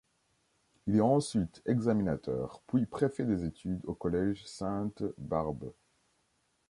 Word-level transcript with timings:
Il 0.87 0.95
est 0.95 0.99
ensuite 1.01 1.61
examinateur, 1.67 2.63
puis 2.65 2.87
préfet 2.87 3.23
des 3.23 3.45
études 3.45 3.81
au 3.85 3.93
collège 3.93 4.43
Sainte-Barbe. 4.47 5.73